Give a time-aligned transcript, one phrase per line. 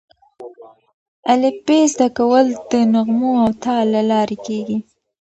[1.31, 4.77] الفبې زده کول د نغمو او تال له لارې کېږي.